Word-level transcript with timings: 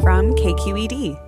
from 0.00 0.32
KQED. 0.34 1.18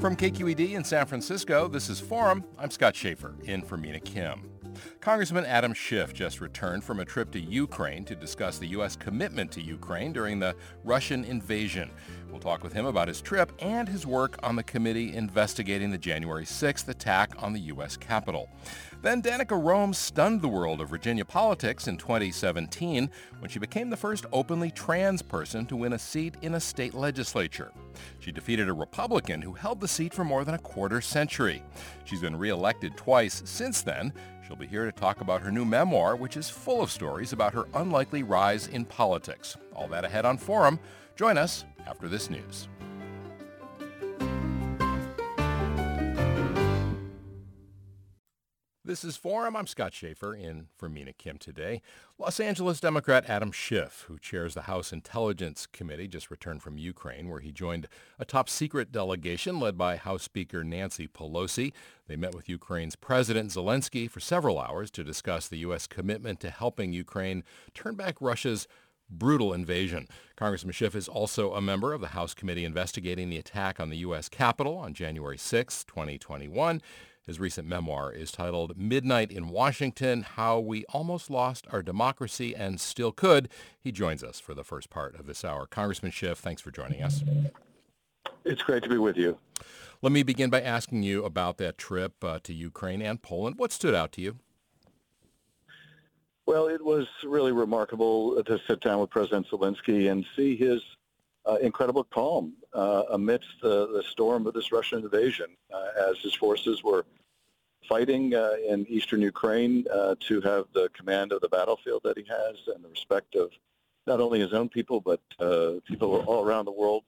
From 0.00 0.16
KQED 0.16 0.72
in 0.72 0.84
San 0.84 1.06
Francisco, 1.06 1.68
this 1.68 1.88
is 1.88 2.00
Forum. 2.00 2.44
I'm 2.58 2.70
Scott 2.70 2.94
Shafer, 2.94 3.34
in 3.44 3.62
for 3.62 3.76
Mina 3.76 4.00
Kim. 4.00 4.55
Congressman 5.00 5.44
Adam 5.44 5.72
Schiff 5.74 6.12
just 6.12 6.40
returned 6.40 6.84
from 6.84 7.00
a 7.00 7.04
trip 7.04 7.30
to 7.32 7.40
Ukraine 7.40 8.04
to 8.04 8.14
discuss 8.14 8.58
the 8.58 8.66
U.S. 8.68 8.96
commitment 8.96 9.52
to 9.52 9.60
Ukraine 9.60 10.12
during 10.12 10.38
the 10.38 10.54
Russian 10.84 11.24
invasion. 11.24 11.90
We'll 12.30 12.40
talk 12.40 12.62
with 12.62 12.72
him 12.72 12.86
about 12.86 13.08
his 13.08 13.20
trip 13.20 13.52
and 13.60 13.88
his 13.88 14.06
work 14.06 14.38
on 14.42 14.56
the 14.56 14.62
committee 14.62 15.14
investigating 15.14 15.90
the 15.90 15.98
January 15.98 16.44
6th 16.44 16.88
attack 16.88 17.32
on 17.42 17.52
the 17.52 17.60
U.S. 17.60 17.96
Capitol. 17.96 18.50
Then 19.02 19.22
Danica 19.22 19.62
Roem 19.62 19.94
stunned 19.94 20.42
the 20.42 20.48
world 20.48 20.80
of 20.80 20.88
Virginia 20.88 21.24
politics 21.24 21.86
in 21.86 21.96
2017 21.96 23.10
when 23.38 23.50
she 23.50 23.58
became 23.58 23.90
the 23.90 23.96
first 23.96 24.26
openly 24.32 24.70
trans 24.70 25.22
person 25.22 25.66
to 25.66 25.76
win 25.76 25.92
a 25.92 25.98
seat 25.98 26.34
in 26.42 26.54
a 26.54 26.60
state 26.60 26.94
legislature. 26.94 27.72
She 28.18 28.32
defeated 28.32 28.68
a 28.68 28.72
Republican 28.72 29.42
who 29.42 29.52
held 29.52 29.80
the 29.80 29.88
seat 29.88 30.12
for 30.12 30.24
more 30.24 30.44
than 30.44 30.54
a 30.54 30.58
quarter 30.58 31.00
century. 31.00 31.62
She's 32.04 32.20
been 32.20 32.36
reelected 32.36 32.96
twice 32.96 33.42
since 33.44 33.82
then. 33.82 34.12
She'll 34.46 34.56
be 34.56 34.66
here 34.66 34.84
to 34.84 34.92
talk 34.92 35.20
about 35.20 35.42
her 35.42 35.50
new 35.50 35.64
memoir, 35.64 36.14
which 36.14 36.36
is 36.36 36.48
full 36.48 36.80
of 36.80 36.90
stories 36.90 37.32
about 37.32 37.52
her 37.54 37.66
unlikely 37.74 38.22
rise 38.22 38.68
in 38.68 38.84
politics. 38.84 39.56
All 39.74 39.88
that 39.88 40.04
ahead 40.04 40.24
on 40.24 40.38
Forum. 40.38 40.78
Join 41.16 41.36
us 41.36 41.64
after 41.84 42.06
this 42.06 42.30
news. 42.30 42.68
This 48.86 49.02
is 49.02 49.16
Forum. 49.16 49.56
I'm 49.56 49.66
Scott 49.66 49.92
Shafer 49.92 50.32
in 50.32 50.68
for 50.76 50.88
Mina 50.88 51.12
Kim 51.12 51.38
today. 51.38 51.82
Los 52.20 52.38
Angeles 52.38 52.78
Democrat 52.78 53.28
Adam 53.28 53.50
Schiff, 53.50 54.04
who 54.06 54.16
chairs 54.16 54.54
the 54.54 54.62
House 54.62 54.92
Intelligence 54.92 55.66
Committee, 55.66 56.06
just 56.06 56.30
returned 56.30 56.62
from 56.62 56.78
Ukraine, 56.78 57.28
where 57.28 57.40
he 57.40 57.50
joined 57.50 57.88
a 58.16 58.24
top 58.24 58.48
secret 58.48 58.92
delegation 58.92 59.58
led 59.58 59.76
by 59.76 59.96
House 59.96 60.22
Speaker 60.22 60.62
Nancy 60.62 61.08
Pelosi. 61.08 61.72
They 62.06 62.14
met 62.14 62.32
with 62.32 62.48
Ukraine's 62.48 62.94
President 62.94 63.50
Zelensky 63.50 64.08
for 64.08 64.20
several 64.20 64.60
hours 64.60 64.92
to 64.92 65.02
discuss 65.02 65.48
the 65.48 65.58
U.S. 65.58 65.88
commitment 65.88 66.38
to 66.38 66.50
helping 66.50 66.92
Ukraine 66.92 67.42
turn 67.74 67.96
back 67.96 68.20
Russia's 68.20 68.68
brutal 69.10 69.52
invasion. 69.52 70.06
Congressman 70.36 70.72
Schiff 70.72 70.94
is 70.94 71.08
also 71.08 71.54
a 71.54 71.60
member 71.60 71.92
of 71.92 72.00
the 72.00 72.08
House 72.08 72.34
committee 72.34 72.64
investigating 72.64 73.30
the 73.30 73.38
attack 73.38 73.80
on 73.80 73.90
the 73.90 73.98
U.S. 73.98 74.28
Capitol 74.28 74.76
on 74.76 74.94
January 74.94 75.38
6, 75.38 75.82
2021. 75.82 76.80
His 77.26 77.40
recent 77.40 77.66
memoir 77.66 78.12
is 78.12 78.30
titled 78.30 78.78
Midnight 78.78 79.32
in 79.32 79.48
Washington, 79.48 80.22
How 80.22 80.60
We 80.60 80.84
Almost 80.84 81.28
Lost 81.28 81.66
Our 81.72 81.82
Democracy 81.82 82.54
and 82.54 82.80
Still 82.80 83.10
Could. 83.10 83.48
He 83.80 83.90
joins 83.90 84.22
us 84.22 84.38
for 84.38 84.54
the 84.54 84.62
first 84.62 84.90
part 84.90 85.18
of 85.18 85.26
this 85.26 85.44
hour. 85.44 85.66
Congressman 85.66 86.12
Schiff, 86.12 86.38
thanks 86.38 86.62
for 86.62 86.70
joining 86.70 87.02
us. 87.02 87.24
It's 88.44 88.62
great 88.62 88.84
to 88.84 88.88
be 88.88 88.98
with 88.98 89.16
you. 89.16 89.38
Let 90.02 90.12
me 90.12 90.22
begin 90.22 90.50
by 90.50 90.60
asking 90.60 91.02
you 91.02 91.24
about 91.24 91.58
that 91.58 91.78
trip 91.78 92.22
uh, 92.22 92.38
to 92.44 92.54
Ukraine 92.54 93.02
and 93.02 93.20
Poland. 93.20 93.58
What 93.58 93.72
stood 93.72 93.94
out 93.94 94.12
to 94.12 94.20
you? 94.20 94.38
Well, 96.46 96.68
it 96.68 96.84
was 96.84 97.08
really 97.24 97.50
remarkable 97.50 98.40
to 98.40 98.60
sit 98.68 98.80
down 98.82 99.00
with 99.00 99.10
President 99.10 99.48
Zelensky 99.50 100.12
and 100.12 100.24
see 100.36 100.54
his 100.54 100.80
uh, 101.44 101.56
incredible 101.56 102.04
calm 102.04 102.52
uh, 102.76 103.04
amidst 103.12 103.48
the, 103.62 103.86
the, 103.86 104.02
storm 104.02 104.46
of 104.46 104.52
this 104.52 104.70
Russian 104.70 104.98
invasion 105.02 105.46
uh, 105.72 106.10
as 106.10 106.18
his 106.18 106.34
forces 106.34 106.84
were 106.84 107.06
fighting 107.88 108.34
uh, 108.34 108.56
in 108.68 108.86
eastern 108.88 109.22
Ukraine 109.22 109.84
uh, 109.92 110.14
to 110.20 110.40
have 110.42 110.66
the 110.74 110.90
command 110.90 111.32
of 111.32 111.40
the 111.40 111.48
battlefield 111.48 112.02
that 112.04 112.18
he 112.18 112.24
has 112.24 112.56
and 112.74 112.84
the 112.84 112.88
respect 112.88 113.34
of 113.34 113.50
not 114.06 114.20
only 114.20 114.40
his 114.40 114.52
own 114.52 114.68
people 114.68 115.00
but 115.00 115.20
uh, 115.40 115.80
people 115.86 116.22
all 116.26 116.44
around 116.44 116.66
the 116.66 116.72
world 116.72 117.04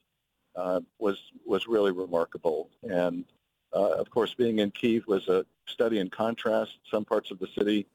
was 0.97 1.17
was 1.45 1.67
really 1.67 1.91
remarkable. 1.91 2.69
And 2.83 3.23
of 3.71 4.09
course, 4.09 4.33
being 4.33 4.59
in 4.59 4.71
Kiev 4.71 5.05
was 5.07 5.27
a 5.27 5.45
study 5.67 5.99
in 5.99 6.09
contrast. 6.09 6.79
Some 6.89 7.05
parts 7.05 7.31
of 7.31 7.39
the 7.39 7.47
city 7.47 7.85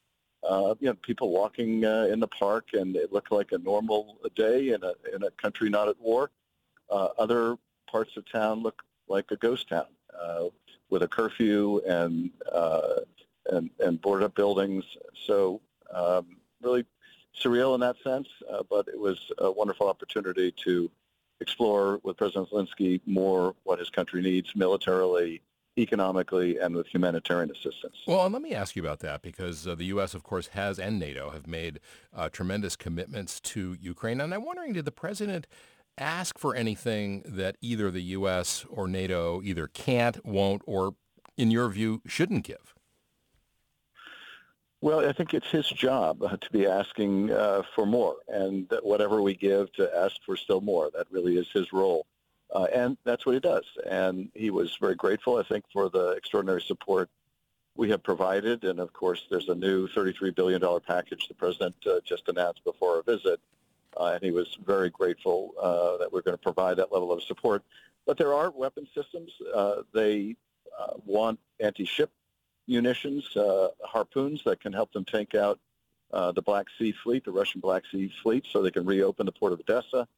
uh, 0.48 0.74
you 0.80 0.88
know, 0.88 0.94
people 1.02 1.30
walking 1.30 1.84
uh, 1.84 2.06
in 2.10 2.20
the 2.20 2.28
park, 2.28 2.68
and 2.74 2.96
it 2.96 3.12
looked 3.12 3.32
like 3.32 3.52
a 3.52 3.58
normal 3.58 4.18
day 4.34 4.70
in 4.70 4.82
a 4.82 4.92
in 5.14 5.22
a 5.22 5.30
country 5.32 5.70
not 5.70 5.88
at 5.88 5.98
war. 6.00 6.30
Uh, 6.94 7.08
other 7.18 7.56
parts 7.90 8.16
of 8.16 8.24
town 8.30 8.62
look 8.62 8.84
like 9.08 9.28
a 9.32 9.36
ghost 9.36 9.68
town 9.68 9.86
uh, 10.16 10.44
with 10.90 11.02
a 11.02 11.08
curfew 11.08 11.80
and 11.84 12.30
uh, 12.52 13.00
and 13.50 13.68
and 13.80 14.00
boarded 14.00 14.26
up 14.26 14.36
buildings. 14.36 14.84
So 15.26 15.60
um, 15.92 16.36
really 16.62 16.84
surreal 17.36 17.74
in 17.74 17.80
that 17.80 17.96
sense, 18.04 18.28
uh, 18.48 18.62
but 18.70 18.86
it 18.86 18.98
was 18.98 19.18
a 19.38 19.50
wonderful 19.50 19.88
opportunity 19.88 20.54
to 20.64 20.88
explore 21.40 21.98
with 22.04 22.16
President 22.16 22.50
Zelensky 22.50 23.00
more 23.06 23.56
what 23.64 23.80
his 23.80 23.90
country 23.90 24.22
needs 24.22 24.54
militarily 24.54 25.42
economically 25.76 26.58
and 26.58 26.76
with 26.76 26.86
humanitarian 26.86 27.50
assistance. 27.50 27.96
Well, 28.06 28.24
and 28.24 28.32
let 28.32 28.42
me 28.42 28.54
ask 28.54 28.76
you 28.76 28.82
about 28.82 29.00
that 29.00 29.22
because 29.22 29.66
uh, 29.66 29.74
the 29.74 29.86
U.S., 29.86 30.14
of 30.14 30.22
course, 30.22 30.48
has 30.48 30.78
and 30.78 31.00
NATO 31.00 31.30
have 31.30 31.48
made 31.48 31.80
uh, 32.14 32.28
tremendous 32.28 32.76
commitments 32.76 33.40
to 33.40 33.76
Ukraine. 33.80 34.20
And 34.20 34.32
I'm 34.32 34.44
wondering, 34.44 34.72
did 34.74 34.84
the 34.84 34.92
president 34.92 35.48
ask 35.98 36.38
for 36.38 36.54
anything 36.54 37.22
that 37.24 37.56
either 37.60 37.90
the 37.90 38.02
U.S. 38.02 38.64
or 38.68 38.88
NATO 38.88 39.42
either 39.42 39.68
can't, 39.68 40.24
won't, 40.24 40.62
or, 40.66 40.94
in 41.36 41.50
your 41.50 41.68
view, 41.68 42.02
shouldn't 42.06 42.44
give? 42.44 42.74
Well, 44.80 45.08
I 45.08 45.12
think 45.12 45.32
it's 45.32 45.50
his 45.50 45.66
job 45.66 46.22
uh, 46.22 46.36
to 46.36 46.52
be 46.52 46.66
asking 46.66 47.32
uh, 47.32 47.62
for 47.74 47.86
more, 47.86 48.16
and 48.28 48.70
whatever 48.82 49.22
we 49.22 49.34
give 49.34 49.72
to 49.74 49.90
ask 49.96 50.16
for 50.26 50.36
still 50.36 50.60
more. 50.60 50.90
That 50.94 51.06
really 51.10 51.38
is 51.38 51.50
his 51.52 51.72
role. 51.72 52.06
Uh, 52.54 52.66
and 52.72 52.96
that's 53.04 53.24
what 53.24 53.32
he 53.32 53.40
does. 53.40 53.64
And 53.88 54.28
he 54.34 54.50
was 54.50 54.76
very 54.80 54.94
grateful, 54.94 55.38
I 55.38 55.42
think, 55.42 55.64
for 55.72 55.88
the 55.88 56.10
extraordinary 56.10 56.60
support 56.60 57.08
we 57.76 57.90
have 57.90 58.02
provided. 58.02 58.64
And 58.64 58.78
of 58.78 58.92
course, 58.92 59.26
there's 59.30 59.48
a 59.48 59.54
new 59.54 59.88
$33 59.88 60.34
billion 60.34 60.60
package 60.86 61.28
the 61.28 61.34
president 61.34 61.74
uh, 61.86 62.00
just 62.04 62.28
announced 62.28 62.62
before 62.64 62.96
our 62.96 63.02
visit. 63.02 63.40
Uh, 63.98 64.12
and 64.14 64.22
he 64.22 64.30
was 64.30 64.58
very 64.64 64.90
grateful 64.90 65.54
uh, 65.60 65.96
that 65.98 66.12
we're 66.12 66.22
going 66.22 66.36
to 66.36 66.42
provide 66.42 66.76
that 66.76 66.92
level 66.92 67.12
of 67.12 67.22
support. 67.22 67.62
But 68.06 68.18
there 68.18 68.34
are 68.34 68.50
weapon 68.50 68.86
systems. 68.94 69.30
Uh, 69.54 69.82
they 69.92 70.36
uh, 70.78 70.94
want 71.04 71.38
anti-ship 71.60 72.10
munitions, 72.66 73.28
harpoons 73.82 74.42
that 74.44 74.60
can 74.60 74.72
help 74.72 74.92
them 74.92 75.04
take 75.04 75.34
out 75.34 75.58
the 76.10 76.42
Black 76.42 76.66
Sea 76.78 76.92
Fleet, 77.02 77.24
the 77.24 77.32
Russian 77.32 77.60
Black 77.60 77.82
Sea 77.90 78.12
Fleet, 78.22 78.44
so 78.50 78.62
they 78.62 78.70
can 78.70 78.86
reopen 78.86 79.26
the 79.26 79.32
port 79.32 79.52
of 79.52 79.60
Odessa. 79.60 80.08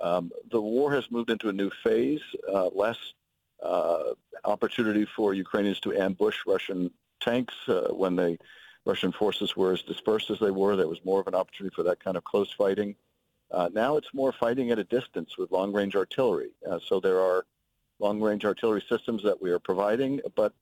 Um, 0.00 0.32
the 0.50 0.60
war 0.60 0.92
has 0.92 1.10
moved 1.10 1.30
into 1.30 1.48
a 1.48 1.52
new 1.52 1.70
phase, 1.82 2.20
uh, 2.52 2.68
less 2.68 2.98
uh, 3.62 4.12
opportunity 4.44 5.06
for 5.16 5.34
Ukrainians 5.34 5.80
to 5.80 5.96
ambush 5.96 6.36
Russian 6.46 6.90
tanks 7.20 7.54
uh, 7.68 7.88
when 7.90 8.16
the 8.16 8.38
Russian 8.84 9.12
forces 9.12 9.56
were 9.56 9.72
as 9.72 9.82
dispersed 9.82 10.30
as 10.30 10.38
they 10.38 10.50
were. 10.50 10.76
There 10.76 10.88
was 10.88 11.02
more 11.04 11.20
of 11.20 11.26
an 11.26 11.34
opportunity 11.34 11.74
for 11.74 11.84
that 11.84 12.02
kind 12.04 12.16
of 12.16 12.24
close 12.24 12.52
fighting. 12.52 12.96
Uh, 13.54 13.68
now 13.72 13.96
it's 13.96 14.12
more 14.12 14.32
fighting 14.32 14.72
at 14.72 14.80
a 14.80 14.84
distance 14.84 15.38
with 15.38 15.52
long-range 15.52 15.94
artillery. 15.94 16.50
Uh, 16.68 16.80
so 16.84 16.98
there 16.98 17.20
are 17.20 17.46
long-range 18.00 18.44
artillery 18.44 18.82
systems 18.88 19.22
that 19.22 19.40
we 19.40 19.50
are 19.50 19.60
providing, 19.60 20.20
but 20.34 20.52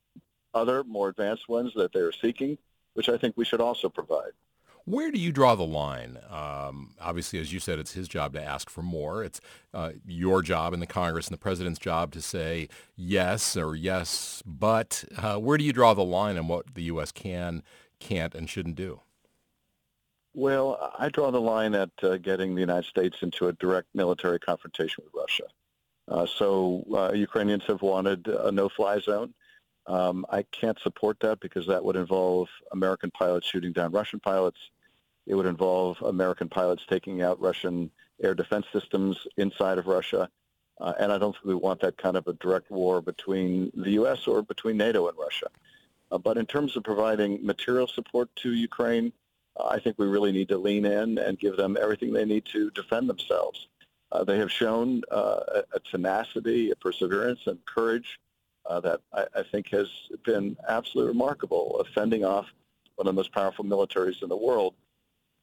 other 0.53 0.85
more 0.85 1.09
advanced 1.09 1.49
ones 1.49 1.73
that 1.75 1.93
they 1.94 2.00
are 2.00 2.12
seeking, 2.12 2.59
which 2.93 3.09
I 3.09 3.17
think 3.17 3.35
we 3.37 3.47
should 3.47 3.62
also 3.62 3.89
provide. 3.89 4.33
Where 4.85 5.11
do 5.11 5.19
you 5.19 5.33
draw 5.33 5.55
the 5.55 5.65
line? 5.65 6.19
Um, 6.29 6.94
obviously, 7.00 7.39
as 7.39 7.50
you 7.50 7.61
said, 7.61 7.79
it's 7.79 7.93
his 7.93 8.09
job 8.09 8.35
to 8.35 8.43
ask 8.43 8.69
for 8.69 8.83
more. 8.83 9.25
It's 9.25 9.41
uh, 9.73 9.93
your 10.05 10.43
job 10.43 10.75
in 10.75 10.81
the 10.81 10.87
Congress 10.87 11.29
and 11.29 11.35
the 11.35 11.38
president's 11.38 11.79
job 11.79 12.12
to 12.12 12.21
say 12.21 12.69
yes 12.95 13.56
or 13.56 13.75
yes, 13.75 14.43
but 14.45 15.05
uh, 15.17 15.37
where 15.37 15.56
do 15.56 15.65
you 15.65 15.73
draw 15.73 15.95
the 15.95 16.05
line 16.05 16.37
on 16.37 16.47
what 16.47 16.75
the 16.75 16.83
U.S. 16.85 17.11
can, 17.11 17.62
can't, 18.00 18.35
and 18.35 18.50
shouldn't 18.50 18.77
do? 18.77 19.00
Well, 20.34 20.94
I 20.99 21.11
draw 21.11 21.31
the 21.31 21.40
line 21.40 21.75
at 21.75 21.90
uh, 22.02 22.17
getting 22.17 22.55
the 22.55 22.61
United 22.61 22.88
States 22.88 23.19
into 23.23 23.49
a 23.49 23.52
direct 23.52 23.88
military 23.94 24.38
confrontation 24.38 25.05
with 25.05 25.12
Russia. 25.14 25.44
Uh, 26.08 26.26
so 26.26 26.84
uh, 26.94 27.12
Ukrainians 27.12 27.64
have 27.67 27.82
wanted 27.82 28.26
a 28.26 28.50
no-fly 28.50 28.99
zone. 29.00 29.34
Um, 29.87 30.25
I 30.31 30.43
can't 30.44 30.79
support 30.81 31.19
that 31.20 31.40
because 31.40 31.67
that 31.67 31.84
would 31.84 31.96
involve 31.96 32.49
American 32.73 33.11
pilots 33.11 33.46
shooting 33.46 33.73
down 33.73 33.93
Russian 33.93 34.20
pilots. 34.20 34.58
It 35.26 35.34
would 35.34 35.46
involve 35.46 36.00
American 36.00 36.49
pilots 36.49 36.85
taking 36.88 37.23
out 37.23 37.40
Russian 37.40 37.90
air 38.23 38.35
defense 38.35 38.67
systems 38.73 39.26
inside 39.37 39.78
of 39.78 39.87
Russia. 39.87 40.28
Uh, 40.81 40.94
and 40.99 41.12
I 41.12 41.19
don't 41.19 41.32
think 41.32 41.44
we 41.44 41.55
want 41.55 41.81
that 41.81 41.99
kind 41.99 42.17
of 42.17 42.26
a 42.26 42.32
direct 42.35 42.70
war 42.70 43.00
between 43.02 43.70
the 43.75 43.93
U.S. 43.93 44.26
or 44.26 44.43
between 44.43 44.76
NATO 44.76 45.08
and 45.08 45.19
Russia. 45.19 45.49
Uh, 46.11 46.19
but 46.19 46.38
in 46.38 46.46
terms 46.46 46.76
of 46.76 46.85
providing 46.85 47.44
material 47.44 47.87
support 47.87 48.35
to 48.37 48.52
Ukraine, 48.52 49.12
I 49.60 49.78
think 49.78 49.99
we 49.99 50.06
really 50.06 50.32
need 50.32 50.49
to 50.49 50.58
lean 50.58 50.84
in 50.84 51.19
and 51.19 51.38
give 51.38 51.56
them 51.56 51.76
everything 51.81 52.12
they 52.12 52.25
need 52.25 52.44
to 52.46 52.70
defend 52.70 53.08
themselves. 53.08 53.69
Uh, 54.10 54.25
they 54.25 54.38
have 54.38 54.52
shown 54.52 55.02
uh, 55.10 55.62
a, 55.72 55.81
tenacity, 55.81 56.70
a 56.70 56.76
perseverance, 56.76 57.40
and 57.46 57.58
courage 57.64 58.20
uh, 58.66 58.81
that 58.81 59.00
I, 59.12 59.26
I, 59.37 59.43
think 59.43 59.70
has 59.70 59.88
been 60.25 60.56
absolutely 60.69 61.12
remarkable 61.12 61.84
fending 61.94 62.25
off 62.25 62.46
one 62.96 63.06
of 63.06 63.14
the 63.14 63.19
most 63.19 63.32
powerful 63.32 63.64
militaries 63.64 64.22
in 64.22 64.28
the 64.28 64.37
world. 64.37 64.75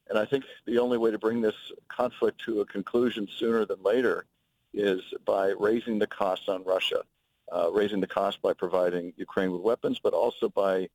And 0.08 0.18
I 0.18 0.24
think 0.24 0.44
the 0.66 0.78
only 0.78 0.98
way 0.98 1.10
to 1.10 1.18
bring 1.18 1.40
this 1.40 1.54
conflict 1.88 2.40
to 2.44 2.60
a 2.60 2.64
conclusion 2.64 3.28
sooner 3.38 3.64
than 3.64 3.82
later 3.82 4.24
is 4.72 5.00
by 5.24 5.48
raising 5.58 5.98
the 5.98 6.06
costs 6.06 6.48
on 6.48 6.64
Russia, 6.64 7.02
uh, 7.52 7.70
raising 7.72 8.00
the 8.00 8.06
cost 8.06 8.40
by 8.40 8.52
providing 8.52 9.12
Ukraine 9.16 9.52
with 9.52 9.62
weapons, 9.62 10.00
but 10.02 10.12
also 10.12 10.48
by 10.48 10.88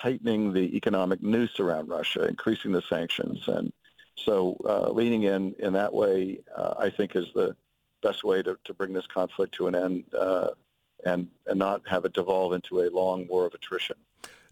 tightening 0.00 0.52
the 0.52 0.76
economic 0.76 1.22
noose 1.22 1.60
around 1.60 1.88
Russia, 1.88 2.26
increasing 2.26 2.72
the 2.72 2.82
sanctions. 2.82 3.46
And 3.48 3.72
so 4.16 4.56
uh, 4.64 4.90
leaning 4.90 5.24
in 5.24 5.54
in 5.58 5.72
that 5.74 5.92
way, 5.92 6.40
uh, 6.56 6.74
I 6.78 6.90
think, 6.90 7.16
is 7.16 7.26
the 7.34 7.56
best 8.02 8.24
way 8.24 8.42
to, 8.42 8.58
to 8.64 8.74
bring 8.74 8.92
this 8.92 9.06
conflict 9.06 9.54
to 9.54 9.68
an 9.68 9.74
end 9.74 10.04
uh, 10.18 10.48
and, 11.04 11.28
and 11.46 11.58
not 11.58 11.82
have 11.88 12.04
it 12.04 12.12
devolve 12.12 12.52
into 12.52 12.80
a 12.80 12.90
long 12.90 13.26
war 13.28 13.46
of 13.46 13.54
attrition. 13.54 13.96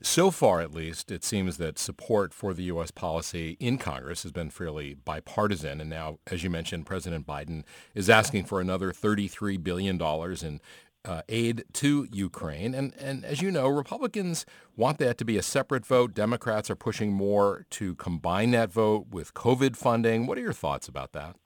So 0.03 0.31
far, 0.31 0.63
at 0.63 0.73
least, 0.73 1.11
it 1.11 1.25
seems 1.25 1.59
that 1.59 1.79
support 1.79 2.33
for 2.33 2.55
the 2.55 2.63
U.S. 2.65 2.91
policy 2.91 3.59
in 3.61 3.77
Congress 3.77 4.23
has 4.23 4.33
been 4.33 4.49
fairly 4.49 4.95
bipartisan. 4.95 5.79
And 5.79 5.91
now, 5.91 6.21
as 6.29 6.43
you 6.43 6.49
mentioned, 6.49 6.87
President 6.87 7.27
Biden 7.27 7.65
is 7.95 8.09
asking 8.09 8.47
for 8.47 8.63
another 8.63 8.93
$33 8.93 9.63
billion 9.63 10.01
in 10.01 10.61
uh, 11.05 11.23
aid 11.29 11.65
to 11.75 12.07
Ukraine. 12.13 12.75
And, 12.75 12.95
and 12.99 13.25
as 13.25 13.41
you 13.41 13.51
know, 13.51 13.69
Republicans 13.69 14.45
want 14.77 14.99
that 14.99 15.19
to 15.19 15.25
be 15.25 15.37
a 15.37 15.43
separate 15.43 15.87
vote. 15.87 16.15
Democrats 16.15 16.71
are 16.71 16.77
pushing 16.77 17.13
more 17.13 17.67
to 17.71 17.95
combine 17.97 18.51
that 18.53 18.73
vote 18.73 19.07
with 19.11 19.35
COVID 19.35 19.77
funding. 19.77 20.27
What 20.27 20.39
are 20.39 20.43
your 20.43 20.53
thoughts 20.53 20.89
about 20.89 21.13
that? 21.13 21.37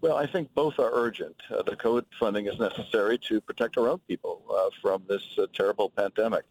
Well, 0.00 0.16
I 0.16 0.26
think 0.26 0.52
both 0.54 0.78
are 0.78 0.90
urgent. 0.92 1.36
Uh, 1.50 1.62
the 1.62 1.76
COVID 1.76 2.04
funding 2.20 2.46
is 2.46 2.58
necessary 2.58 3.16
to 3.26 3.40
protect 3.40 3.78
our 3.78 3.88
own 3.88 4.00
people 4.06 4.42
uh, 4.54 4.68
from 4.82 5.02
this 5.08 5.22
uh, 5.38 5.46
terrible 5.54 5.88
pandemic. 5.88 6.44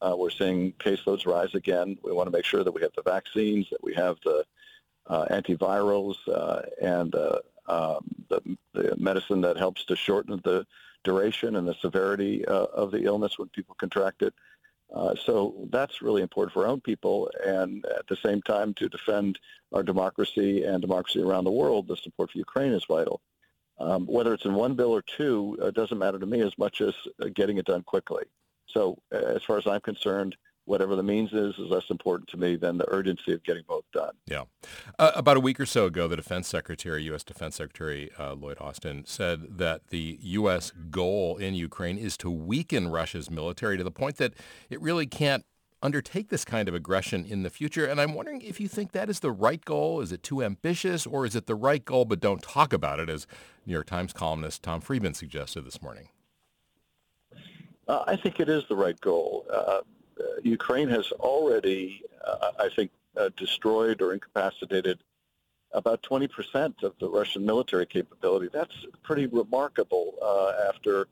Uh, 0.00 0.14
we're 0.16 0.30
seeing 0.30 0.72
caseloads 0.74 1.26
rise 1.26 1.54
again. 1.54 1.98
We 2.02 2.12
want 2.12 2.28
to 2.28 2.30
make 2.30 2.44
sure 2.44 2.62
that 2.62 2.72
we 2.72 2.80
have 2.82 2.92
the 2.94 3.02
vaccines, 3.02 3.68
that 3.70 3.82
we 3.82 3.94
have 3.94 4.18
the 4.24 4.44
uh, 5.08 5.26
antivirals, 5.30 6.14
and 6.80 7.14
um, 7.66 8.04
the, 8.28 8.56
the, 8.72 8.94
medicine 8.96 9.40
that 9.40 9.56
helps 9.56 9.84
to 9.86 9.96
shorten 9.96 10.40
the 10.44 10.66
duration 11.04 11.56
and 11.56 11.66
the 11.66 11.74
severity 11.74 12.44
uh, 12.46 12.66
of 12.74 12.90
the 12.90 13.04
illness 13.04 13.38
when 13.38 13.48
people 13.48 13.74
contract 13.78 14.22
it. 14.22 14.34
Uh, 14.94 15.14
so 15.14 15.66
that's 15.70 16.02
really 16.02 16.20
important 16.20 16.52
for 16.52 16.64
our 16.64 16.70
own 16.70 16.80
people, 16.80 17.30
and 17.46 17.84
at 17.86 18.06
the 18.08 18.16
same 18.16 18.42
time, 18.42 18.74
to 18.74 18.90
defend 18.90 19.38
our 19.72 19.82
democracy 19.82 20.64
and 20.64 20.82
democracy 20.82 21.22
around 21.22 21.44
the 21.44 21.50
world, 21.50 21.88
the 21.88 21.96
support 21.96 22.30
for 22.30 22.38
Ukraine 22.38 22.72
is 22.72 22.84
vital. 22.84 23.20
Um, 23.78 24.06
whether 24.06 24.34
it's 24.34 24.44
in 24.44 24.54
one 24.54 24.74
bill 24.74 24.92
or 24.92 25.02
two, 25.02 25.58
uh, 25.62 25.70
doesn't 25.70 25.98
matter 25.98 26.18
to 26.18 26.26
me 26.26 26.40
as 26.40 26.56
much 26.58 26.82
as 26.82 26.94
getting 27.34 27.56
it 27.56 27.64
done 27.64 27.82
quickly. 27.82 28.24
So 28.66 28.98
uh, 29.12 29.16
as 29.16 29.42
far 29.42 29.56
as 29.56 29.66
I'm 29.66 29.80
concerned, 29.80 30.36
whatever 30.64 30.94
the 30.94 31.02
means 31.02 31.32
is, 31.32 31.54
is 31.58 31.68
less 31.68 31.90
important 31.90 32.28
to 32.28 32.36
me 32.36 32.56
than 32.56 32.78
the 32.78 32.88
urgency 32.88 33.32
of 33.32 33.42
getting 33.42 33.62
both 33.68 33.84
done. 33.92 34.12
Yeah. 34.26 34.44
Uh, 34.98 35.12
about 35.14 35.36
a 35.36 35.40
week 35.40 35.58
or 35.58 35.66
so 35.66 35.86
ago, 35.86 36.06
the 36.06 36.16
Defense 36.16 36.46
Secretary, 36.46 37.02
U.S. 37.04 37.24
Defense 37.24 37.56
Secretary 37.56 38.10
uh, 38.18 38.34
Lloyd 38.34 38.58
Austin, 38.60 39.04
said 39.06 39.58
that 39.58 39.88
the 39.88 40.18
U.S. 40.20 40.72
goal 40.90 41.36
in 41.36 41.54
Ukraine 41.54 41.98
is 41.98 42.16
to 42.18 42.30
weaken 42.30 42.88
Russia's 42.88 43.30
military 43.30 43.76
to 43.76 43.84
the 43.84 43.90
point 43.90 44.16
that 44.16 44.34
it 44.70 44.80
really 44.80 45.06
can't 45.06 45.44
undertake 45.82 46.28
this 46.28 46.44
kind 46.44 46.68
of 46.68 46.74
aggression 46.74 47.24
in 47.24 47.42
the 47.42 47.50
future. 47.50 47.84
And 47.84 48.00
I'm 48.00 48.14
wondering 48.14 48.40
if 48.40 48.60
you 48.60 48.68
think 48.68 48.92
that 48.92 49.10
is 49.10 49.18
the 49.18 49.32
right 49.32 49.62
goal. 49.64 50.00
Is 50.00 50.12
it 50.12 50.22
too 50.22 50.42
ambitious 50.42 51.06
or 51.06 51.26
is 51.26 51.34
it 51.34 51.46
the 51.46 51.56
right 51.56 51.84
goal 51.84 52.04
but 52.04 52.20
don't 52.20 52.40
talk 52.40 52.72
about 52.72 53.00
it, 53.00 53.10
as 53.10 53.26
New 53.66 53.72
York 53.72 53.86
Times 53.86 54.12
columnist 54.12 54.62
Tom 54.62 54.80
Friedman 54.80 55.14
suggested 55.14 55.64
this 55.64 55.82
morning? 55.82 56.08
Uh, 57.88 58.04
I 58.06 58.14
think 58.14 58.38
it 58.38 58.48
is 58.48 58.62
the 58.68 58.76
right 58.76 58.98
goal. 59.00 59.44
Uh, 60.22 60.26
uh, 60.26 60.40
Ukraine 60.42 60.88
has 60.88 61.10
already, 61.12 62.02
uh, 62.24 62.52
I 62.58 62.68
think, 62.74 62.90
uh, 63.16 63.30
destroyed 63.36 64.00
or 64.02 64.12
incapacitated 64.12 64.98
about 65.72 66.02
20% 66.02 66.82
of 66.82 66.94
the 67.00 67.08
Russian 67.08 67.44
military 67.44 67.86
capability. 67.86 68.48
That's 68.52 68.74
pretty 69.02 69.26
remarkable 69.26 70.14
uh, 70.22 70.68
after 70.68 71.06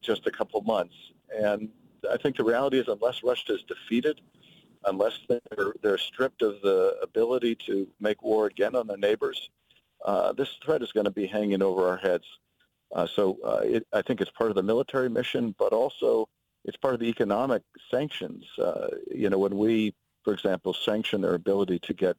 just 0.00 0.26
a 0.26 0.30
couple 0.30 0.60
months. 0.62 0.94
And 1.36 1.68
I 2.10 2.16
think 2.16 2.36
the 2.36 2.44
reality 2.44 2.78
is 2.78 2.88
unless 2.88 3.22
Russia 3.22 3.54
is 3.54 3.62
defeated, 3.62 4.20
unless 4.86 5.18
they're, 5.28 5.74
they're 5.82 5.98
stripped 5.98 6.42
of 6.42 6.60
the 6.62 6.96
ability 7.02 7.54
to 7.66 7.86
make 8.00 8.22
war 8.22 8.46
again 8.46 8.74
on 8.74 8.86
their 8.86 8.96
neighbors, 8.96 9.50
this 10.36 10.48
threat 10.64 10.82
is 10.82 10.90
going 10.92 11.04
to 11.04 11.10
be 11.12 11.26
hanging 11.26 11.62
over 11.62 11.86
our 11.88 11.98
heads 11.98 12.24
uh, 12.92 13.06
so 13.06 13.38
uh, 13.44 13.60
it, 13.62 13.86
I 13.92 14.02
think 14.02 14.20
it's 14.20 14.30
part 14.30 14.50
of 14.50 14.56
the 14.56 14.62
military 14.62 15.08
mission, 15.08 15.54
but 15.58 15.72
also 15.72 16.28
it's 16.64 16.76
part 16.76 16.94
of 16.94 17.00
the 17.00 17.08
economic 17.08 17.62
sanctions. 17.90 18.44
Uh, 18.58 18.88
you 19.10 19.30
know, 19.30 19.38
when 19.38 19.56
we, 19.56 19.94
for 20.24 20.32
example, 20.32 20.74
sanction 20.74 21.20
their 21.20 21.34
ability 21.34 21.78
to 21.80 21.94
get 21.94 22.16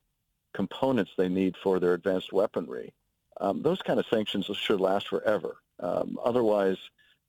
components 0.54 1.12
they 1.18 1.30
need 1.30 1.56
for 1.62 1.80
their 1.80 1.94
advanced 1.94 2.34
weaponry, 2.34 2.94
um, 3.40 3.62
those 3.62 3.82
kind 3.82 4.00
of 4.00 4.06
sanctions 4.08 4.46
should 4.58 4.82
last 4.82 5.08
forever. 5.08 5.58
Um, 5.80 6.20
otherwise, 6.24 6.78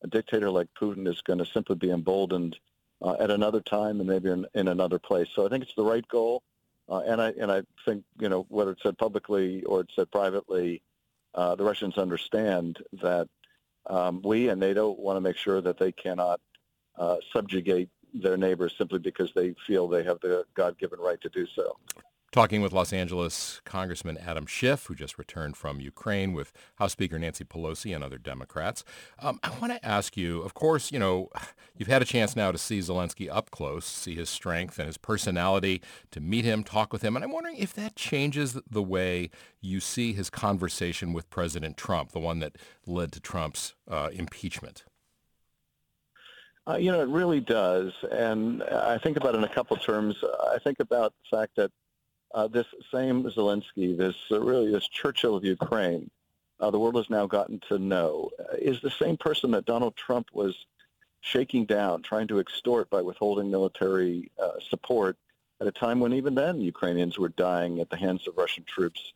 a 0.03 0.09
dictator 0.09 0.50
like 0.50 0.69
Putin 0.79 1.09
is 1.09 1.20
going 1.23 1.38
to 1.38 1.47
simply 1.47 1.76
be 1.76 1.91
emboldened 1.91 2.56
uh, 3.00 3.17
at 3.19 3.31
another 3.31 3.61
time 3.61 4.00
and 4.00 4.08
maybe 4.08 4.31
in, 4.31 4.47
in, 4.55 4.69
another 4.69 4.99
place. 4.99 5.29
So 5.35 5.47
I 5.47 5.49
think 5.49 5.65
it's 5.65 5.75
the 5.75 5.85
right 5.85 6.06
goal, 6.08 6.43
uh, 6.88 7.00
and 7.00 7.20
I 7.20 7.32
and 7.38 7.50
I 7.50 7.62
think 7.85 8.05
you 8.19 8.29
know 8.29 8.47
whether 8.49 8.73
it's 8.73 8.82
said 8.82 8.99
publicly 8.99 9.62
or 9.65 9.81
it's 9.81 9.94
said 9.97 10.11
privately 10.11 10.82
uh, 11.35 11.55
the 11.55 11.65
Russians 11.65 11.99
understand 11.99 12.79
that 13.03 13.29
um, 13.87 14.23
we 14.23 14.49
and 14.49 14.61
NATO 14.61 14.91
want 14.91 15.17
to 15.17 15.20
make 15.20 15.37
sure 15.37 15.61
that 15.61 15.79
they 15.79 15.93
cannot 15.93 16.41
uh, 16.97 17.17
subjugate 17.33 17.89
their 18.15 18.37
neighbors 18.37 18.75
simply 18.77 18.99
because 18.99 19.32
they 19.34 19.55
feel 19.67 19.89
they 19.89 20.05
have 20.05 20.20
the 20.20 20.44
God-given 20.55 21.01
right 21.01 21.20
to 21.22 21.29
do 21.31 21.46
so 21.55 21.77
talking 22.32 22.63
with 22.63 22.72
Los 22.72 22.94
Angeles 22.94 23.61
Congressman 23.65 24.17
Adam 24.17 24.46
Schiff, 24.46 24.87
who 24.87 24.94
just 24.94 25.19
returned 25.19 25.55
from 25.56 25.81
Ukraine 25.81 26.32
with 26.32 26.51
House 26.77 26.93
Speaker 26.93 27.19
Nancy 27.19 27.44
Pelosi 27.44 27.94
and 27.94 28.03
other 28.03 28.17
Democrats. 28.17 28.84
Um, 29.19 29.39
I 29.43 29.51
want 29.61 29.72
to 29.72 29.87
ask 29.87 30.17
you, 30.17 30.41
of 30.41 30.55
course, 30.55 30.91
you 30.91 30.99
know, 30.99 31.29
you've 31.77 31.89
had 31.89 32.01
a 32.01 32.06
chance 32.06 32.34
now 32.34 32.51
to 32.51 32.58
see 32.58 32.79
Zelensky 32.79 33.29
up 33.31 33.51
close, 33.51 33.84
see 33.84 34.15
his 34.15 34.31
strength 34.31 34.79
and 34.79 34.87
his 34.87 34.96
personality, 34.96 35.82
to 36.11 36.20
meet 36.20 36.46
him, 36.46 36.65
talk 36.65 36.93
with 36.93 37.03
him, 37.03 37.15
and 37.15 37.25
I'm 37.25 37.32
wondering 37.32 37.56
if 37.58 37.75
that 37.75 37.96
changes 37.96 38.58
the 38.69 38.82
way 38.82 39.31
you 39.61 39.79
see 39.79 40.15
his 40.15 40.31
conversation 40.31 41.13
with 41.13 41.29
President 41.29 41.77
Trump, 41.77 42.13
the 42.13 42.19
one 42.19 42.39
that 42.39 42.56
led 42.87 43.13
to 43.13 43.20
Trump's 43.20 43.75
uh, 43.87 44.08
impeachment. 44.11 44.84
Uh, 46.69 46.76
you 46.76 46.92
know, 46.92 47.00
it 47.00 47.08
really 47.08 47.40
does. 47.40 47.92
And 48.10 48.62
I 48.62 48.98
think 48.98 49.16
about 49.16 49.34
it 49.34 49.38
in 49.38 49.44
a 49.44 49.48
couple 49.48 49.76
terms. 49.76 50.16
I 50.52 50.58
think 50.58 50.81
about 50.81 51.12
the 51.22 51.36
fact 51.36 51.56
that 51.56 51.70
uh, 52.34 52.46
this 52.46 52.66
same 52.92 53.24
Zelensky, 53.24 53.96
this 53.96 54.16
uh, 54.31 54.40
really 54.40 54.70
this 54.70 54.88
Churchill 54.88 55.36
of 55.36 55.44
Ukraine, 55.44 56.10
uh, 56.60 56.70
the 56.70 56.78
world 56.78 56.96
has 56.96 57.10
now 57.10 57.26
gotten 57.26 57.60
to 57.69 57.78
know, 57.78 58.31
uh, 58.38 58.56
is 58.56 58.81
the 58.81 58.90
same 58.90 59.16
person 59.16 59.50
that 59.50 59.64
Donald 59.66 59.96
Trump 59.96 60.28
was 60.32 60.54
shaking 61.20 61.64
down, 61.66 62.02
trying 62.02 62.28
to 62.28 62.38
extort 62.38 62.88
by 62.90 63.02
withholding 63.02 63.50
military 63.50 64.31
uh, 64.42 64.52
support 64.70 65.16
at 65.60 65.66
a 65.66 65.72
time 65.72 66.00
when 66.00 66.12
even 66.12 66.34
then 66.34 66.60
Ukrainians 66.60 67.19
were 67.19 67.28
dying 67.28 67.81
at 67.81 67.90
the 67.90 67.96
hands 67.96 68.26
of 68.26 68.36
Russian 68.36 68.64
troops 68.64 69.12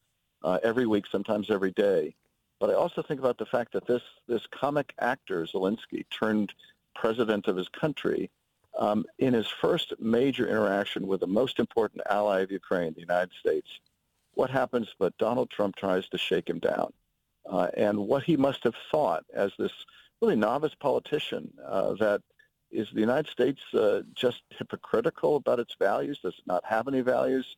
every 0.63 0.87
week, 0.87 1.07
sometimes 1.11 1.51
every 1.51 1.73
day. 1.73 2.15
But 2.61 2.71
I 2.71 2.75
also 2.75 3.03
think 3.03 3.19
about 3.19 3.37
the 3.37 3.47
fact 3.47 3.73
that 3.73 3.87
this 3.87 4.03
this 4.29 4.47
comic 4.53 4.95
actor 5.01 5.45
Zelensky 5.45 6.05
turned 6.11 6.53
president 7.01 7.49
of 7.49 7.57
his 7.57 7.69
country 7.69 8.31
um, 8.79 9.05
in 9.19 9.33
his 9.33 9.49
first 9.49 9.95
major 9.99 10.47
interaction 10.49 11.07
with 11.07 11.21
the 11.21 11.27
most 11.27 11.59
important 11.59 12.03
ally 12.11 12.41
of 12.41 12.51
Ukraine, 12.51 12.93
the 12.95 13.01
United 13.01 13.33
States, 13.39 13.69
what 14.35 14.51
happens 14.51 14.89
but 14.99 15.17
Donald 15.19 15.49
Trump 15.51 15.77
tries 15.77 16.09
to 16.11 16.19
shake 16.19 16.49
him 16.49 16.59
down. 16.59 16.93
Uh, 17.51 17.69
and 17.77 17.97
what 17.97 18.25
he 18.25 18.37
must 18.37 18.65
have 18.65 18.75
thought 18.91 19.25
as 19.33 19.53
this 19.59 19.73
really 20.21 20.37
novice 20.37 20.75
politician 20.75 21.51
uh, 21.67 21.95
that 21.95 22.21
is 22.71 22.89
the 22.93 23.01
United 23.01 23.31
States 23.31 23.61
uh, 23.75 24.01
just 24.15 24.43
hypocritical 24.51 25.37
about 25.37 25.61
its 25.61 25.75
values, 25.79 26.19
does 26.23 26.35
it 26.35 26.47
not 26.47 26.65
have 26.65 26.89
any 26.89 27.01
values, 27.01 27.57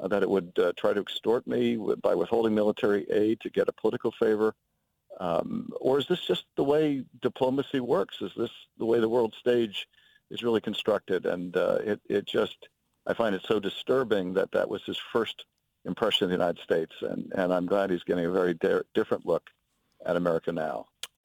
uh, 0.00 0.08
that 0.08 0.22
it 0.22 0.28
would 0.28 0.52
uh, 0.58 0.72
try 0.76 0.92
to 0.92 1.00
extort 1.00 1.46
me 1.46 1.76
by 2.02 2.14
withholding 2.14 2.54
military 2.54 3.06
aid 3.10 3.40
to 3.40 3.50
get 3.50 3.68
a 3.68 3.72
political 3.72 4.12
favor. 4.12 4.54
Um, 5.18 5.70
or 5.80 5.98
is 5.98 6.06
this 6.06 6.20
just 6.20 6.44
the 6.56 6.64
way 6.64 7.04
diplomacy 7.20 7.80
works? 7.80 8.16
Is 8.20 8.32
this 8.36 8.50
the 8.78 8.86
way 8.86 9.00
the 9.00 9.08
world 9.08 9.34
stage 9.38 9.86
is 10.30 10.42
really 10.42 10.60
constructed? 10.60 11.26
And 11.26 11.56
uh, 11.56 11.78
it, 11.84 12.00
it 12.08 12.24
just, 12.26 12.68
I 13.06 13.14
find 13.14 13.34
it 13.34 13.42
so 13.46 13.58
disturbing 13.58 14.34
that 14.34 14.52
that 14.52 14.68
was 14.68 14.82
his 14.84 14.98
first 15.12 15.44
impression 15.84 16.24
of 16.24 16.30
the 16.30 16.36
United 16.36 16.62
States. 16.62 16.94
And, 17.00 17.32
and 17.34 17.52
I'm 17.52 17.66
glad 17.66 17.90
he's 17.90 18.04
getting 18.04 18.26
a 18.26 18.30
very 18.30 18.54
di- 18.54 18.82
different 18.94 19.26
look 19.26 19.50
at 20.06 20.16
America 20.16 20.52
now. 20.52 20.86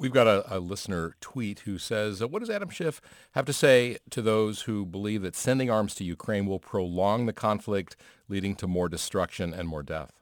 We've 0.00 0.10
got 0.10 0.26
a, 0.26 0.56
a, 0.56 0.58
listener 0.58 1.14
tweet 1.20 1.60
who 1.60 1.76
says, 1.76 2.24
what 2.24 2.40
does 2.40 2.48
Adam 2.48 2.70
Schiff 2.70 3.02
have 3.32 3.44
to 3.44 3.52
say 3.52 3.98
to 4.08 4.22
those 4.22 4.62
who 4.62 4.86
believe 4.86 5.20
that 5.20 5.36
sending 5.36 5.70
arms 5.70 5.94
to 5.96 6.04
Ukraine 6.04 6.46
will 6.46 6.58
prolong 6.58 7.26
the 7.26 7.34
conflict, 7.34 7.96
leading 8.26 8.56
to 8.56 8.66
more 8.66 8.88
destruction 8.88 9.52
and 9.52 9.68
more 9.68 9.82
death? 9.82 10.12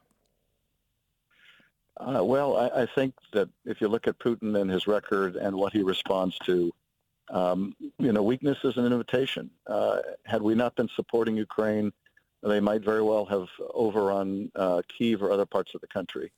Uh, 1.97 2.25
well, 2.25 2.57
I, 2.57 2.83
I, 2.83 2.87
think 2.87 3.15
that 3.33 3.49
if 3.65 3.81
you 3.81 3.87
look 3.87 4.09
at 4.09 4.19
Putin 4.19 4.61
and 4.61 4.69
his 4.69 4.89
record 4.89 5.37
and 5.37 5.55
what 5.55 5.73
he 5.73 5.85
responds 5.85 6.37
to, 6.41 6.73
um, 7.31 7.77
you 8.01 8.13
know, 8.13 8.23
weakness 8.25 8.59
is 8.65 8.77
an 8.79 8.85
invitation. 8.85 9.49
Uh, 9.69 9.99
had 10.25 10.43
we 10.43 10.57
not 10.57 10.75
been 10.75 10.89
supporting 10.97 11.37
Ukraine, 11.37 11.93
they 12.43 12.59
might 12.59 12.83
very 12.83 13.03
well 13.03 13.27
have 13.27 13.47
overrun 13.75 14.51
uh, 14.57 14.83
Kiev 14.89 15.23
or 15.23 15.31
other 15.31 15.47
parts 15.47 15.73
of 15.77 15.81
the 15.81 15.87
country. 15.87 16.33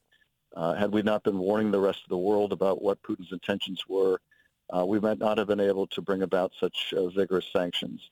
Uh, 0.55 0.75
had 0.75 0.93
we 0.93 1.03
not 1.03 1.23
been 1.23 1.39
warning 1.39 1.71
the 1.71 1.81
rest 1.81 2.03
of 2.03 2.09
the 2.09 2.19
world 2.19 2.53
about 2.53 2.83
what 2.83 3.03
Putin's 3.03 3.33
intentions 3.33 3.83
were, 3.89 4.21
uh, 4.77 4.85
we 4.85 5.01
might 5.01 5.19
not 5.19 5.39
have 5.39 5.47
been 5.47 5.61
able 5.61 5.87
to 5.89 6.01
bring 6.01 6.23
about 6.23 6.53
such 6.59 6.93
uh, 6.97 7.09
vigorous 7.09 7.47
sanctions. 7.53 8.11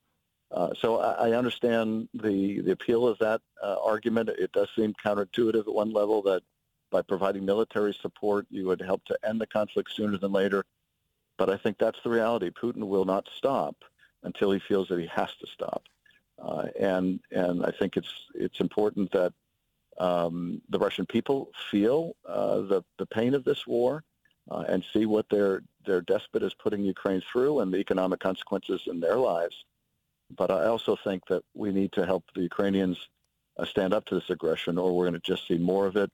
Uh, 0.51 0.71
so 0.81 0.99
I, 0.99 1.29
I, 1.29 1.37
understand 1.37 2.09
the, 2.15 2.61
the 2.61 2.73
appeal 2.73 3.07
of 3.07 3.19
that 3.19 3.43
uh, 3.63 3.77
argument. 3.85 4.31
It 4.31 4.51
does 4.53 4.69
seem 4.75 4.95
counterintuitive 5.05 5.69
at 5.69 5.75
one 5.75 5.93
level 5.93 6.23
that 6.23 6.43
by 6.91 7.03
providing 7.03 7.45
military 7.45 7.93
support, 7.93 8.47
you 8.51 8.67
would 8.67 8.81
help 8.81 9.05
to 9.07 9.19
end 9.23 9.41
the 9.41 9.47
conflict 9.47 9.93
sooner 9.93 10.17
than 10.17 10.33
later. 10.33 10.65
But 11.37 11.51
I 11.51 11.59
think 11.59 11.77
that's 11.79 12.01
the 12.03 12.11
reality. 12.11 12.51
Putin 12.51 12.85
will 12.85 13.05
not 13.05 13.29
stop 13.37 13.77
until 14.23 14.51
he 14.51 14.59
feels 14.59 14.89
that 14.89 14.99
he 14.99 15.07
has 15.07 15.29
to 15.41 15.47
stop. 15.47 15.83
Uh, 16.39 16.67
and 16.79 17.21
and 17.31 17.67
I 17.67 17.73
think 17.73 17.97
it's 17.97 18.13
it's 18.35 18.61
important 18.61 19.11
that 19.13 19.33
um, 19.99 20.63
the 20.69 20.79
Russian 20.79 21.07
people 21.07 21.51
feel 21.71 22.15
uh, 22.27 22.61
the, 22.61 22.85
the 22.99 23.07
pain 23.07 23.35
of 23.35 23.45
this 23.45 23.67
war 23.67 24.05
uh, 24.51 24.65
and 24.69 24.85
see 24.93 25.07
what 25.07 25.27
their, 25.31 25.63
their 25.85 26.01
despot 26.03 26.43
is 26.43 26.55
putting 26.55 26.83
Ukraine 26.83 27.23
through 27.33 27.61
and 27.61 27.73
the 27.73 27.79
economic 27.79 28.21
consequences 28.21 28.83
in 28.87 29.01
their 29.01 29.17
lives. 29.17 29.65
But 30.37 30.51
I 30.51 30.67
also 30.67 30.97
think 31.03 31.27
that 31.29 31.43
we 31.55 31.73
need 31.73 31.93
to 31.93 32.07
help 32.07 32.25
the 32.35 32.43
Ukrainians 32.43 32.99
uh, 33.57 33.65
stand 33.65 33.93
up 33.93 34.05
to 34.07 34.15
this 34.15 34.31
aggression 34.31 34.79
or 34.79 34.95
we're 34.95 35.09
going 35.09 35.21
to 35.21 35.33
just 35.33 35.47
see 35.49 35.59
more 35.59 35.87
of 35.87 35.97
it. 35.97 36.11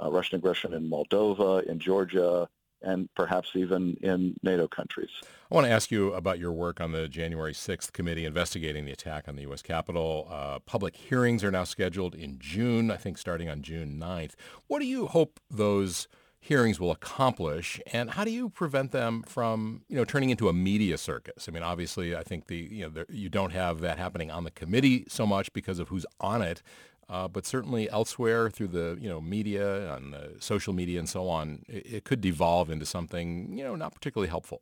Uh, 0.00 0.10
Russian 0.10 0.36
aggression 0.36 0.74
in 0.74 0.88
Moldova, 0.88 1.64
in 1.64 1.78
Georgia, 1.78 2.48
and 2.82 3.12
perhaps 3.14 3.50
even 3.54 3.96
in 4.02 4.34
NATO 4.42 4.68
countries. 4.68 5.10
I 5.50 5.54
want 5.54 5.66
to 5.66 5.72
ask 5.72 5.90
you 5.90 6.12
about 6.12 6.38
your 6.38 6.52
work 6.52 6.80
on 6.80 6.92
the 6.92 7.08
January 7.08 7.52
6th 7.52 7.92
committee 7.92 8.24
investigating 8.24 8.84
the 8.84 8.92
attack 8.92 9.28
on 9.28 9.36
the 9.36 9.42
U.S. 9.42 9.62
Capitol. 9.62 10.28
Uh, 10.30 10.58
public 10.60 10.96
hearings 10.96 11.42
are 11.42 11.50
now 11.50 11.64
scheduled 11.64 12.14
in 12.14 12.38
June, 12.38 12.90
I 12.90 12.96
think 12.96 13.18
starting 13.18 13.48
on 13.48 13.62
June 13.62 13.98
9th. 14.00 14.32
What 14.66 14.80
do 14.80 14.86
you 14.86 15.06
hope 15.06 15.40
those 15.50 16.08
hearings 16.40 16.78
will 16.78 16.90
accomplish, 16.90 17.80
and 17.92 18.10
how 18.10 18.24
do 18.24 18.30
you 18.30 18.48
prevent 18.48 18.92
them 18.92 19.22
from, 19.22 19.82
you 19.88 19.96
know, 19.96 20.04
turning 20.04 20.30
into 20.30 20.48
a 20.48 20.52
media 20.52 20.96
circus? 20.96 21.48
I 21.48 21.52
mean, 21.52 21.62
obviously, 21.62 22.14
I 22.14 22.22
think 22.22 22.46
the, 22.46 22.56
you 22.56 22.84
know, 22.84 22.88
the, 22.90 23.06
you 23.08 23.28
don't 23.28 23.50
have 23.50 23.80
that 23.80 23.98
happening 23.98 24.30
on 24.30 24.44
the 24.44 24.50
committee 24.50 25.04
so 25.08 25.26
much 25.26 25.52
because 25.52 25.78
of 25.78 25.88
who's 25.88 26.06
on 26.20 26.42
it, 26.42 26.62
uh, 27.08 27.26
but 27.28 27.46
certainly 27.46 27.88
elsewhere 27.90 28.50
through 28.50 28.68
the 28.68 28.98
you 29.00 29.08
know 29.08 29.20
media 29.20 29.94
and 29.94 30.14
social 30.40 30.72
media 30.72 30.98
and 30.98 31.08
so 31.08 31.28
on, 31.28 31.64
it, 31.68 31.86
it, 31.86 32.04
could 32.04 32.20
devolve 32.20 32.70
into 32.70 32.84
something 32.84 33.56
you 33.56 33.64
know 33.64 33.74
not 33.74 33.94
particularly 33.94 34.28
helpful. 34.28 34.60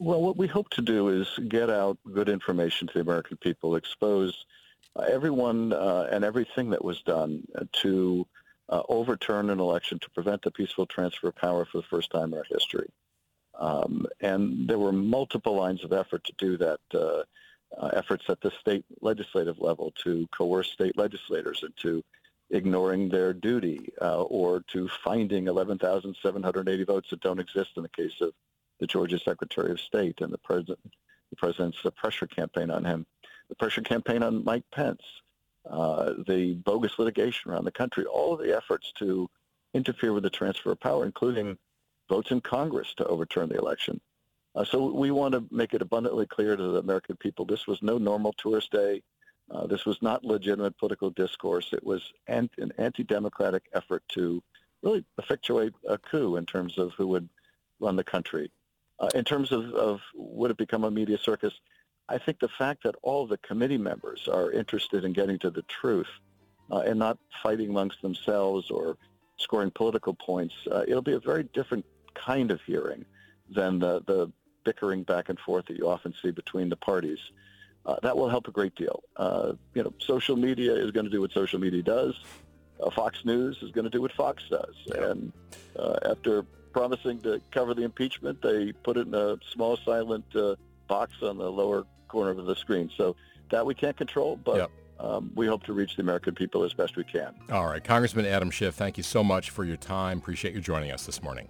Well, 0.00 0.22
what 0.22 0.36
we 0.36 0.46
hope 0.46 0.70
to 0.70 0.82
do 0.82 1.08
is 1.08 1.28
get 1.48 1.70
out 1.70 1.98
good 2.12 2.28
information 2.28 2.86
to 2.88 2.94
the 2.94 3.00
American 3.00 3.36
people, 3.36 3.74
expose 3.74 4.46
uh, 4.96 5.02
everyone 5.02 5.72
uh, 5.72 6.08
and 6.10 6.24
everything 6.24 6.70
that 6.70 6.84
was 6.84 7.02
done 7.02 7.44
to 7.82 8.26
uh, 8.68 8.82
overturn 8.88 9.50
an 9.50 9.58
election 9.60 9.98
to 9.98 10.10
prevent 10.10 10.42
the 10.42 10.50
peaceful 10.50 10.86
transfer 10.86 11.28
of 11.28 11.36
power 11.36 11.64
for 11.64 11.78
the 11.78 11.86
first 11.88 12.10
time 12.10 12.32
in 12.32 12.38
our 12.38 12.44
history. 12.48 12.88
Um, 13.58 14.06
and 14.20 14.68
there 14.68 14.78
were 14.78 14.92
multiple 14.92 15.56
lines 15.56 15.82
of 15.82 15.92
effort 15.92 16.22
to 16.24 16.32
do 16.38 16.56
that 16.58 17.26
uh, 17.76 17.88
uh, 17.88 17.90
efforts 17.94 18.24
at 18.28 18.40
the 18.40 18.50
state 18.60 18.84
legislative 19.00 19.58
level 19.58 19.92
to 20.02 20.26
coerce 20.32 20.70
state 20.70 20.96
legislators 20.96 21.62
into 21.62 22.02
ignoring 22.50 23.08
their 23.08 23.32
duty 23.32 23.92
uh, 24.00 24.22
or 24.22 24.62
to 24.68 24.88
finding 25.04 25.48
11,780 25.48 26.84
votes 26.84 27.10
that 27.10 27.20
don't 27.20 27.40
exist 27.40 27.70
in 27.76 27.82
the 27.82 27.88
case 27.90 28.20
of 28.20 28.32
the 28.80 28.86
Georgia 28.86 29.18
Secretary 29.18 29.70
of 29.70 29.80
State 29.80 30.20
and 30.20 30.32
the 30.32 30.38
president, 30.38 30.94
the 31.30 31.36
president's 31.36 31.78
pressure 31.96 32.26
campaign 32.26 32.70
on 32.70 32.84
him, 32.84 33.06
the 33.48 33.54
pressure 33.56 33.82
campaign 33.82 34.22
on 34.22 34.44
Mike 34.44 34.64
Pence, 34.72 35.02
uh, 35.68 36.14
the 36.26 36.54
bogus 36.54 36.98
litigation 36.98 37.50
around 37.50 37.64
the 37.64 37.70
country, 37.70 38.04
all 38.06 38.32
of 38.32 38.40
the 38.40 38.56
efforts 38.56 38.92
to 38.98 39.28
interfere 39.74 40.12
with 40.12 40.22
the 40.22 40.30
transfer 40.30 40.72
of 40.72 40.80
power, 40.80 41.04
including 41.04 41.58
votes 42.08 42.30
in 42.30 42.40
Congress 42.40 42.94
to 42.94 43.04
overturn 43.04 43.48
the 43.48 43.58
election. 43.58 44.00
Uh, 44.54 44.64
so 44.64 44.92
we 44.92 45.10
want 45.10 45.32
to 45.32 45.44
make 45.50 45.74
it 45.74 45.82
abundantly 45.82 46.26
clear 46.26 46.56
to 46.56 46.62
the 46.62 46.78
American 46.78 47.16
people 47.16 47.44
this 47.44 47.66
was 47.66 47.82
no 47.82 47.98
normal 47.98 48.32
tourist 48.32 48.72
day. 48.72 49.02
Uh, 49.50 49.66
this 49.66 49.86
was 49.86 50.02
not 50.02 50.24
legitimate 50.24 50.76
political 50.78 51.10
discourse. 51.10 51.72
It 51.72 51.84
was 51.84 52.12
an, 52.26 52.50
an 52.58 52.72
anti-democratic 52.76 53.64
effort 53.72 54.02
to 54.08 54.42
really 54.82 55.04
effectuate 55.16 55.74
a 55.88 55.96
coup 55.98 56.36
in 56.36 56.44
terms 56.44 56.78
of 56.78 56.92
who 56.92 57.06
would 57.08 57.28
run 57.80 57.96
the 57.96 58.04
country. 58.04 58.50
Uh, 59.00 59.08
in 59.14 59.24
terms 59.24 59.52
of, 59.52 59.72
of 59.74 60.00
would 60.14 60.50
it 60.50 60.56
become 60.56 60.84
a 60.84 60.90
media 60.90 61.18
circus, 61.18 61.54
I 62.08 62.18
think 62.18 62.40
the 62.40 62.48
fact 62.48 62.82
that 62.84 62.94
all 63.02 63.26
the 63.26 63.38
committee 63.38 63.78
members 63.78 64.28
are 64.28 64.50
interested 64.50 65.04
in 65.04 65.12
getting 65.12 65.38
to 65.40 65.50
the 65.50 65.62
truth 65.62 66.08
uh, 66.70 66.78
and 66.78 66.98
not 66.98 67.18
fighting 67.42 67.70
amongst 67.70 68.02
themselves 68.02 68.70
or 68.70 68.96
scoring 69.36 69.70
political 69.70 70.14
points, 70.14 70.54
uh, 70.70 70.84
it'll 70.88 71.02
be 71.02 71.12
a 71.12 71.20
very 71.20 71.44
different 71.44 71.84
kind 72.14 72.50
of 72.50 72.60
hearing 72.62 73.04
than 73.50 73.78
the, 73.78 74.02
the 74.06 74.30
bickering 74.64 75.02
back 75.02 75.28
and 75.28 75.38
forth 75.38 75.66
that 75.66 75.76
you 75.76 75.88
often 75.88 76.14
see 76.22 76.30
between 76.30 76.68
the 76.68 76.76
parties. 76.76 77.18
Uh, 77.86 77.96
that 78.02 78.16
will 78.16 78.28
help 78.28 78.48
a 78.48 78.50
great 78.50 78.74
deal. 78.74 79.02
Uh, 79.16 79.52
you 79.74 79.82
know, 79.82 79.92
social 79.98 80.36
media 80.36 80.74
is 80.74 80.90
going 80.90 81.06
to 81.06 81.10
do 81.10 81.20
what 81.20 81.32
social 81.32 81.58
media 81.58 81.82
does. 81.82 82.14
Uh, 82.80 82.90
Fox 82.90 83.24
News 83.24 83.58
is 83.62 83.70
going 83.70 83.84
to 83.84 83.90
do 83.90 84.02
what 84.02 84.12
Fox 84.12 84.42
does. 84.50 84.74
And 84.94 85.32
uh, 85.78 85.98
after 86.04 86.42
promising 86.72 87.20
to 87.20 87.40
cover 87.50 87.74
the 87.74 87.82
impeachment, 87.82 88.42
they 88.42 88.72
put 88.72 88.96
it 88.96 89.06
in 89.06 89.14
a 89.14 89.38
small 89.52 89.78
silent 89.78 90.24
uh, 90.36 90.56
box 90.86 91.14
on 91.22 91.38
the 91.38 91.50
lower 91.50 91.86
corner 92.08 92.30
of 92.30 92.44
the 92.44 92.56
screen. 92.56 92.90
So 92.96 93.16
that 93.50 93.64
we 93.64 93.74
can't 93.74 93.96
control, 93.96 94.36
but 94.36 94.56
yep. 94.56 94.70
um, 95.00 95.32
we 95.34 95.46
hope 95.46 95.62
to 95.64 95.72
reach 95.72 95.96
the 95.96 96.02
American 96.02 96.34
people 96.34 96.64
as 96.64 96.74
best 96.74 96.96
we 96.96 97.04
can. 97.04 97.34
All 97.50 97.66
right. 97.66 97.82
Congressman 97.82 98.26
Adam 98.26 98.50
Schiff, 98.50 98.74
thank 98.74 98.96
you 98.96 99.02
so 99.02 99.24
much 99.24 99.50
for 99.50 99.64
your 99.64 99.76
time. 99.76 100.18
Appreciate 100.18 100.54
you 100.54 100.60
joining 100.60 100.90
us 100.90 101.06
this 101.06 101.22
morning. 101.22 101.48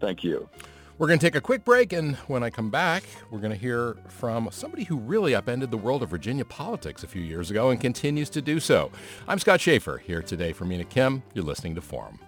Thank 0.00 0.24
you. 0.24 0.48
We're 0.96 1.08
going 1.08 1.18
to 1.18 1.26
take 1.26 1.34
a 1.34 1.40
quick 1.40 1.64
break, 1.64 1.92
and 1.92 2.14
when 2.28 2.44
I 2.44 2.50
come 2.50 2.70
back, 2.70 3.02
we're 3.30 3.40
going 3.40 3.50
to 3.50 3.58
hear 3.58 3.96
from 4.06 4.48
somebody 4.52 4.84
who 4.84 4.96
really 4.96 5.34
upended 5.34 5.72
the 5.72 5.76
world 5.76 6.04
of 6.04 6.10
Virginia 6.10 6.44
politics 6.44 7.02
a 7.02 7.08
few 7.08 7.22
years 7.22 7.50
ago 7.50 7.70
and 7.70 7.80
continues 7.80 8.30
to 8.30 8.40
do 8.40 8.60
so. 8.60 8.92
I'm 9.26 9.40
Scott 9.40 9.60
Shafer, 9.60 9.98
here 9.98 10.22
today 10.22 10.52
for 10.52 10.64
Mina 10.64 10.84
Kim. 10.84 11.24
You're 11.34 11.44
listening 11.44 11.74
to 11.74 11.80
Forum. 11.80 12.20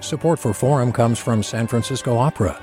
Support 0.00 0.38
for 0.38 0.54
Forum 0.54 0.92
comes 0.92 1.18
from 1.18 1.42
San 1.42 1.66
Francisco 1.66 2.16
Opera. 2.16 2.62